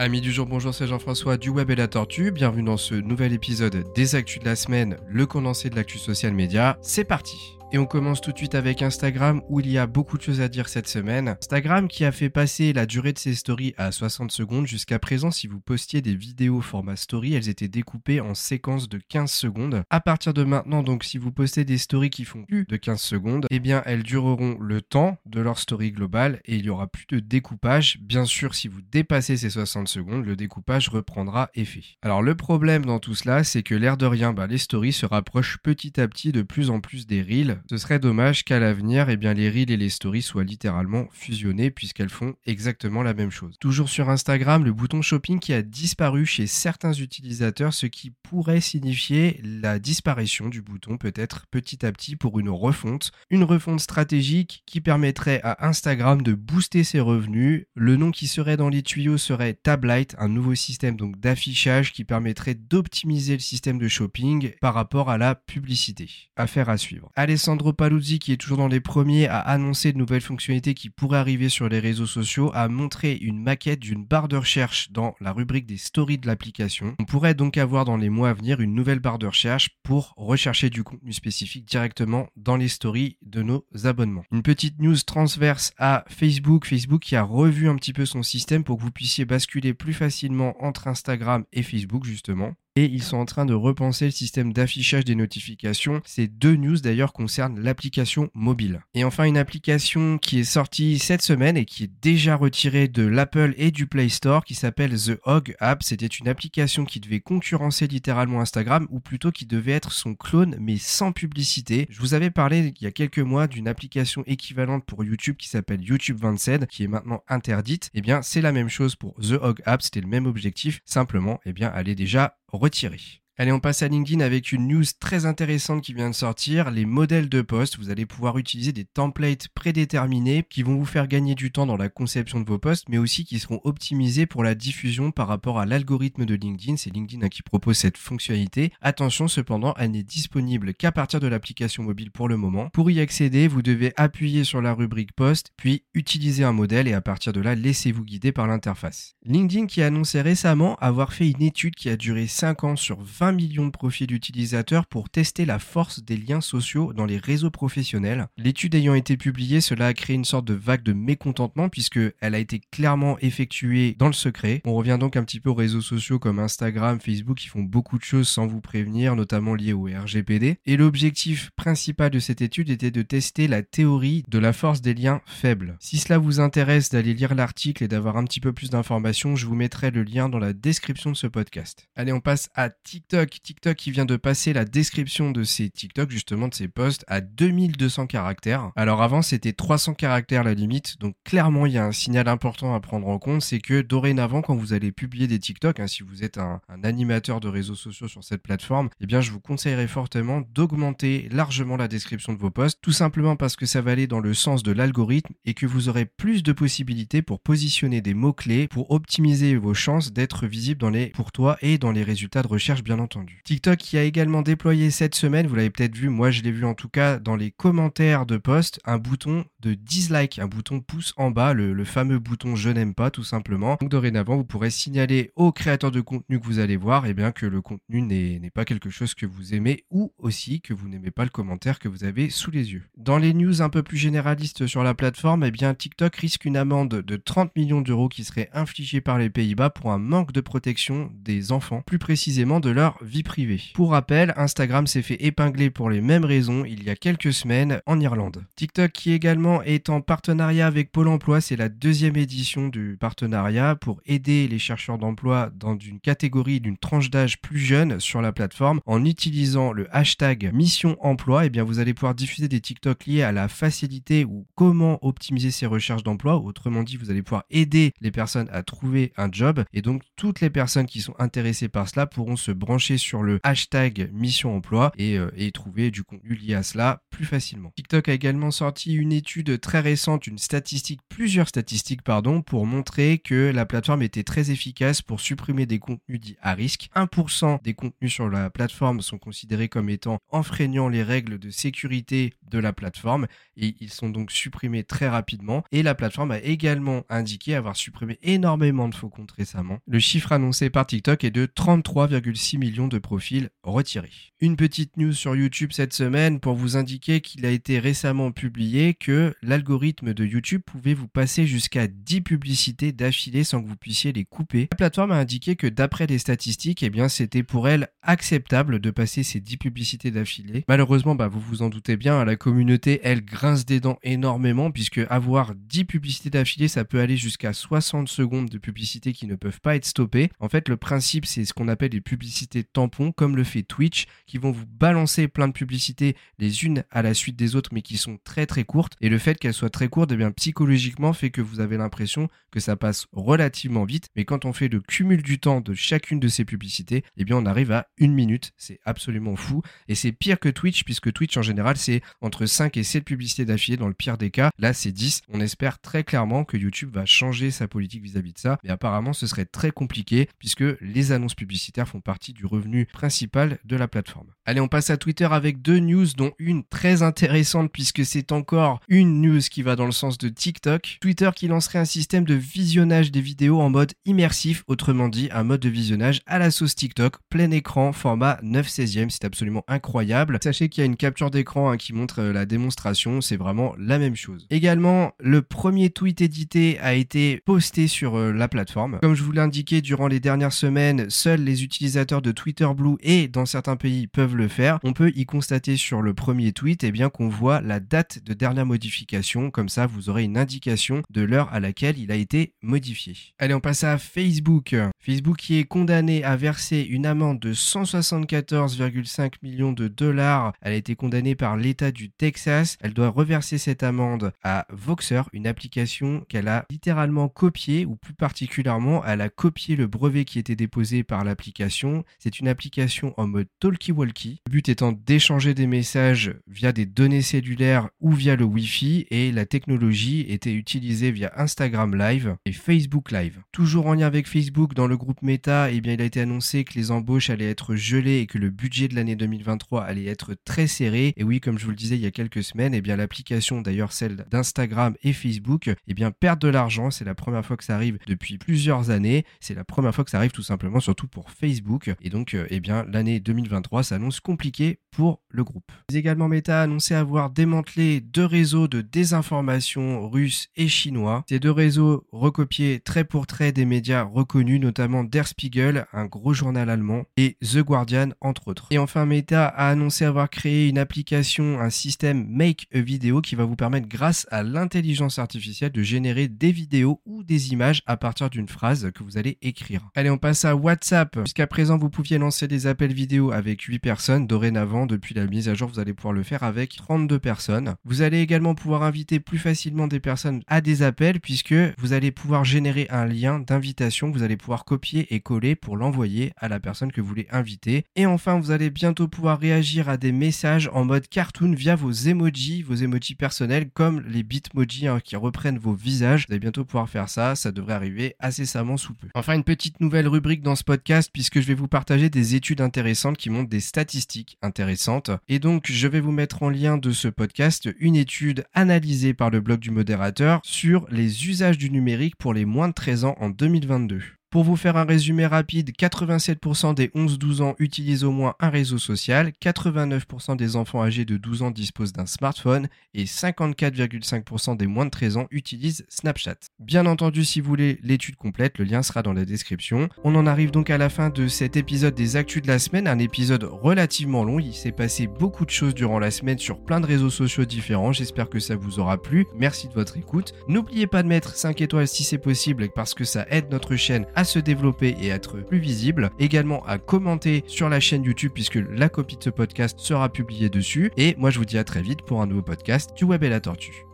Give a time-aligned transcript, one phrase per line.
[0.00, 2.30] Amis du jour, bonjour, c'est Jean-François du Web et la Tortue.
[2.30, 6.32] Bienvenue dans ce nouvel épisode des Actus de la semaine, le condensé de l'actu social
[6.32, 6.78] média.
[6.80, 10.18] C'est parti et on commence tout de suite avec Instagram où il y a beaucoup
[10.18, 11.36] de choses à dire cette semaine.
[11.40, 14.66] Instagram qui a fait passer la durée de ses stories à 60 secondes.
[14.66, 18.98] Jusqu'à présent, si vous postiez des vidéos format story, elles étaient découpées en séquences de
[18.98, 19.82] 15 secondes.
[19.90, 23.00] À partir de maintenant, donc si vous postez des stories qui font plus de 15
[23.00, 26.88] secondes, eh bien elles dureront le temps de leur story globale et il y aura
[26.88, 27.98] plus de découpage.
[28.00, 31.84] Bien sûr, si vous dépassez ces 60 secondes, le découpage reprendra effet.
[32.02, 35.06] Alors le problème dans tout cela, c'est que l'air de rien, bah, les stories se
[35.06, 39.08] rapprochent petit à petit de plus en plus des reels ce serait dommage qu'à l'avenir,
[39.08, 43.30] eh bien, les reels et les stories soient littéralement fusionnés puisqu'elles font exactement la même
[43.30, 43.56] chose.
[43.60, 48.60] Toujours sur Instagram, le bouton shopping qui a disparu chez certains utilisateurs, ce qui pourrait
[48.60, 53.12] signifier la disparition du bouton peut-être petit à petit pour une refonte.
[53.30, 57.66] Une refonte stratégique qui permettrait à Instagram de booster ses revenus.
[57.74, 62.04] Le nom qui serait dans les tuyaux serait Tablight, un nouveau système donc d'affichage qui
[62.04, 66.08] permettrait d'optimiser le système de shopping par rapport à la publicité.
[66.36, 67.10] Affaire à suivre.
[67.56, 71.48] Paluzzi, qui est toujours dans les premiers à annoncer de nouvelles fonctionnalités qui pourraient arriver
[71.48, 75.66] sur les réseaux sociaux, a montré une maquette d'une barre de recherche dans la rubrique
[75.66, 76.94] des stories de l'application.
[76.98, 80.14] On pourrait donc avoir dans les mois à venir une nouvelle barre de recherche pour
[80.16, 84.24] rechercher du contenu spécifique directement dans les stories de nos abonnements.
[84.32, 88.64] Une petite news transverse à Facebook, Facebook qui a revu un petit peu son système
[88.64, 93.16] pour que vous puissiez basculer plus facilement entre Instagram et Facebook justement et ils sont
[93.16, 96.00] en train de repenser le système d'affichage des notifications.
[96.04, 98.82] Ces deux news d'ailleurs concernent l'application mobile.
[98.94, 103.04] Et enfin une application qui est sortie cette semaine et qui est déjà retirée de
[103.04, 105.82] l'Apple et du Play Store qui s'appelle The Hog App.
[105.82, 110.56] C'était une application qui devait concurrencer littéralement Instagram ou plutôt qui devait être son clone
[110.60, 111.86] mais sans publicité.
[111.90, 115.48] Je vous avais parlé il y a quelques mois d'une application équivalente pour YouTube qui
[115.48, 117.90] s'appelle YouTube 27 qui est maintenant interdite.
[117.94, 121.40] Eh bien c'est la même chose pour The Hog App, c'était le même objectif, simplement
[121.44, 123.22] eh bien elle est déjà retirée.
[123.40, 126.84] Allez, on passe à LinkedIn avec une news très intéressante qui vient de sortir, les
[126.84, 127.78] modèles de poste.
[127.78, 131.78] Vous allez pouvoir utiliser des templates prédéterminés qui vont vous faire gagner du temps dans
[131.78, 135.58] la conception de vos posts, mais aussi qui seront optimisés pour la diffusion par rapport
[135.58, 136.76] à l'algorithme de LinkedIn.
[136.76, 138.74] C'est LinkedIn hein, qui propose cette fonctionnalité.
[138.82, 142.68] Attention cependant, elle n'est disponible qu'à partir de l'application mobile pour le moment.
[142.74, 146.92] Pour y accéder, vous devez appuyer sur la rubrique poste, puis utiliser un modèle et
[146.92, 149.14] à partir de là, laissez-vous guider par l'interface.
[149.24, 153.00] LinkedIn qui a annoncé récemment avoir fait une étude qui a duré 5 ans sur
[153.00, 157.50] 20 millions de profils d'utilisateurs pour tester la force des liens sociaux dans les réseaux
[157.50, 158.28] professionnels.
[158.36, 162.34] L'étude ayant été publiée, cela a créé une sorte de vague de mécontentement puisque elle
[162.34, 164.62] a été clairement effectuée dans le secret.
[164.64, 167.98] On revient donc un petit peu aux réseaux sociaux comme Instagram, Facebook qui font beaucoup
[167.98, 170.58] de choses sans vous prévenir, notamment liées au RGPD.
[170.66, 174.94] Et l'objectif principal de cette étude était de tester la théorie de la force des
[174.94, 175.76] liens faibles.
[175.80, 179.46] Si cela vous intéresse d'aller lire l'article et d'avoir un petit peu plus d'informations, je
[179.46, 181.88] vous mettrai le lien dans la description de ce podcast.
[181.96, 183.76] Allez, on passe à TikTok TikTok.
[183.76, 188.06] qui vient de passer la description de ses TikTok, justement de ses posts, à 2200
[188.06, 188.70] caractères.
[188.76, 190.98] Alors avant, c'était 300 caractères la limite.
[190.98, 194.42] Donc clairement, il y a un signal important à prendre en compte, c'est que dorénavant,
[194.42, 198.08] quand vous allez publier des TikTok, hein, si vous êtes un, animateur de réseaux sociaux
[198.08, 202.50] sur cette plateforme, eh bien, je vous conseillerais fortement d'augmenter largement la description de vos
[202.50, 205.66] posts, tout simplement parce que ça va aller dans le sens de l'algorithme et que
[205.66, 210.80] vous aurez plus de possibilités pour positionner des mots-clés, pour optimiser vos chances d'être visible
[210.80, 213.40] dans les pour toi et dans les résultats de recherche, bien entendu.
[213.44, 216.64] TikTok qui a également déployé cette semaine, vous l'avez peut-être vu, moi je l'ai vu
[216.64, 221.12] en tout cas dans les commentaires de post, un bouton de dislike, un bouton pouce
[221.16, 223.76] en bas, le, fameux bouton je n'aime pas tout simplement.
[223.80, 227.14] Donc dorénavant, vous pourrez signaler au créateur de contenu que vous allez voir et eh
[227.14, 230.88] bien, que le contenu n'est pas quelque chose que vous aimez ou aussi que vous
[230.88, 232.82] n'aimez pas le commentaire que vous avez sous les yeux.
[232.96, 236.56] Dans les news un peu plus généralistes sur la plateforme, eh bien TikTok risque une
[236.56, 240.40] amende de 30 millions d'euros qui serait infligée par les Pays-Bas pour un manque de
[240.40, 243.60] protection des enfants, plus précisément de leur vie privée.
[243.74, 247.80] Pour rappel, Instagram s'est fait épingler pour les mêmes raisons il y a quelques semaines
[247.86, 248.44] en Irlande.
[248.56, 253.76] TikTok qui également est en partenariat avec Pôle Emploi, c'est la deuxième édition du partenariat
[253.76, 258.32] pour aider les chercheurs d'emploi dans une catégorie d'une tranche d'âge plus jeune sur la
[258.32, 261.44] plateforme en utilisant le hashtag mission emploi.
[261.44, 264.98] Et eh bien vous allez pouvoir diffuser des TikTok liés à la facilité ou comment
[265.02, 266.36] optimiser ses recherches d'emploi.
[266.36, 270.40] Autrement dit, vous allez pouvoir aider les personnes à trouver un job et donc toutes
[270.40, 274.92] les personnes qui sont intéressées par cela pourront se brancher sur le hashtag mission emploi
[274.96, 277.72] et, euh, et trouver du contenu lié à cela plus facilement.
[277.76, 283.18] TikTok a également sorti une étude très récente, une statistique, plusieurs statistiques pardon, pour montrer
[283.18, 286.88] que la plateforme était très efficace pour supprimer des contenus dits à risque.
[286.94, 292.34] 1% des contenus sur la plateforme sont considérés comme étant enfreignant les règles de sécurité
[292.50, 295.64] de la plateforme et ils sont donc supprimés très rapidement.
[295.72, 299.78] Et la plateforme a également indiqué avoir supprimé énormément de faux comptes récemment.
[299.86, 304.10] Le chiffre annoncé par TikTok est de 33,6 millions de profils retirés.
[304.40, 308.94] Une petite news sur YouTube cette semaine pour vous indiquer qu'il a été récemment publié
[308.94, 314.12] que l'algorithme de YouTube pouvait vous passer jusqu'à 10 publicités d'affilée sans que vous puissiez
[314.12, 314.68] les couper.
[314.72, 318.90] La plateforme a indiqué que d'après les statistiques, eh bien c'était pour elle acceptable de
[318.90, 320.64] passer ces 10 publicités d'affilée.
[320.68, 325.00] Malheureusement, bah, vous vous en doutez bien, la communauté, elle grince des dents énormément puisque
[325.10, 329.60] avoir 10 publicités d'affilée, ça peut aller jusqu'à 60 secondes de publicités qui ne peuvent
[329.60, 330.30] pas être stoppées.
[330.38, 334.06] En fait, le principe, c'est ce qu'on appelle les publicités tampons, comme le fait Twitch,
[334.26, 337.82] qui vont vous balancer plein de publicités les unes à la suite des autres, mais
[337.82, 338.96] qui sont très très courtes.
[339.00, 342.28] Et le fait qu'elles soient très courtes, eh bien, psychologiquement, fait que vous avez l'impression
[342.50, 344.08] que ça passe relativement vite.
[344.16, 347.36] Mais quand on fait le cumul du temps de chacune de ces publicités, eh bien,
[347.36, 348.52] on arrive à une minute.
[348.56, 349.62] C'est absolument fou.
[349.88, 353.44] Et c'est pire que Twitch, puisque Twitch, en général, c'est entre 5 et 7 publicités
[353.44, 354.50] d'affilée dans le pire des cas.
[354.58, 355.22] Là, c'est 10.
[355.28, 358.58] On espère très clairement que YouTube va changer sa politique vis-à-vis de ça.
[358.64, 363.58] Mais apparemment, ce serait très compliqué, puisque les annonces publicitaires font partie du revenu principal
[363.64, 364.28] de la plateforme.
[364.46, 368.80] Allez, on passe à Twitter avec deux news, dont une très intéressante, puisque c'est encore
[368.88, 370.98] une news qui va dans le sens de TikTok.
[371.00, 375.44] Twitter qui lancerait un système de visionnage des vidéos en mode immersif, autrement dit, un
[375.44, 379.10] mode de visionnage à la sauce TikTok, plein écran, format 9 16e.
[379.10, 380.38] C'est absolument incroyable.
[380.42, 383.20] Sachez qu'il y a une capture d'écran hein, qui montre euh, la démonstration.
[383.20, 384.46] C'est vraiment la même chose.
[384.50, 388.98] Également, le premier tweet édité a été posté sur euh, la plateforme.
[389.00, 392.96] Comme je vous l'ai indiqué durant les dernières semaines, seuls les utilisateurs de Twitter Blue
[393.02, 394.78] et dans certains pays peuvent le faire.
[394.82, 398.24] On peut y constater sur le premier tweet et eh bien qu'on voit la date
[398.24, 399.50] de dernière modification.
[399.50, 403.14] Comme ça, vous aurez une indication de l'heure à laquelle il a été modifié.
[403.38, 404.74] Allez, on passe à Facebook.
[405.00, 410.52] Facebook qui est condamné à verser une amende de 174,5 millions de dollars.
[410.60, 412.76] Elle a été condamnée par l'État du Texas.
[412.80, 418.12] Elle doit reverser cette amende à Voxer, une application qu'elle a littéralement copiée, ou plus
[418.12, 422.04] particulièrement, elle a copié le brevet qui était déposé par l'application.
[422.18, 424.42] C'est une application en mode talkie-walkie.
[424.46, 429.32] Le but étant d'échanger des messages via des données cellulaires ou via le Wi-Fi et
[429.32, 433.40] la technologie était utilisée via Instagram Live et Facebook Live.
[433.52, 436.64] Toujours en lien avec Facebook, dans le groupe Meta, eh bien, il a été annoncé
[436.64, 440.34] que les embauches allaient être gelées et que le budget de l'année 2023 allait être
[440.44, 441.14] très serré.
[441.16, 443.62] Et oui, comme je vous le disais il y a quelques semaines, eh bien, l'application,
[443.62, 446.90] d'ailleurs celle d'Instagram et Facebook, eh bien, perd de l'argent.
[446.90, 449.24] C'est la première fois que ça arrive depuis plusieurs années.
[449.38, 451.94] C'est la première fois que ça arrive tout simplement, surtout pour Facebook.
[452.02, 455.70] Et donc, euh, eh bien, l'année 2023 s'annonce compliquée pour le groupe.
[455.94, 461.24] Également, Meta a annoncé avoir démantelé deux réseaux de désinformation russes et chinois.
[461.28, 466.32] Ces deux réseaux recopiés trait pour trait des médias reconnus, notamment Der Spiegel, un gros
[466.32, 468.68] journal allemand, et The Guardian, entre autres.
[468.70, 473.34] Et enfin, Meta a annoncé avoir créé une application, un système Make a Video qui
[473.34, 477.96] va vous permettre, grâce à l'intelligence artificielle, de générer des vidéos ou des images à
[477.96, 479.88] partir d'une phrase que vous allez écrire.
[479.94, 481.18] Allez, on passe à WhatsApp.
[481.24, 484.26] Jusqu'à présent, vous pouviez lancer des appels vidéo avec 8 personnes.
[484.26, 487.74] Dorénavant, depuis la mise à jour, vous allez pouvoir le faire avec 32 personnes.
[487.84, 492.10] Vous allez également pouvoir inviter plus facilement des personnes à des appels puisque vous allez
[492.10, 496.60] pouvoir générer un lien d'invitation vous allez pouvoir copier et coller pour l'envoyer à la
[496.60, 497.82] personne que vous voulez inviter.
[497.96, 501.90] Et enfin, vous allez bientôt pouvoir réagir à des messages en mode cartoon via vos
[501.90, 506.26] emojis, vos emojis personnels comme les bitmojis hein, qui reprennent vos visages.
[506.28, 509.08] Vous allez bientôt pouvoir faire ça, ça devrait arriver incessamment sous peu.
[509.16, 512.60] Enfin, une petite nouvelle rubrique dans ce podcast puisque je vais vous partager des études
[512.60, 515.10] intéressantes qui montrent des statistiques intéressantes.
[515.26, 519.30] Et donc, je vais vous mettre en lien de ce podcast une étude analysée par
[519.30, 523.16] le blog du modérateur sur les usages du numérique pour les moins de 13 ans
[523.18, 524.00] en 2022.
[524.30, 528.78] Pour vous faire un résumé rapide, 87% des 11-12 ans utilisent au moins un réseau
[528.78, 534.84] social, 89% des enfants âgés de 12 ans disposent d'un smartphone et 54,5% des moins
[534.84, 536.36] de 13 ans utilisent Snapchat.
[536.60, 539.88] Bien entendu, si vous voulez l'étude complète, le lien sera dans la description.
[540.04, 542.86] On en arrive donc à la fin de cet épisode des Actus de la semaine,
[542.86, 544.38] un épisode relativement long.
[544.38, 547.92] Il s'est passé beaucoup de choses durant la semaine sur plein de réseaux sociaux différents.
[547.92, 549.26] J'espère que ça vous aura plu.
[549.34, 550.34] Merci de votre écoute.
[550.46, 554.06] N'oubliez pas de mettre 5 étoiles si c'est possible parce que ça aide notre chaîne
[554.14, 556.10] à se développer et être plus visible.
[556.18, 560.48] Également à commenter sur la chaîne YouTube puisque la copie de ce podcast sera publiée
[560.48, 560.92] dessus.
[560.96, 563.28] Et moi je vous dis à très vite pour un nouveau podcast du Web et
[563.28, 563.89] la Tortue.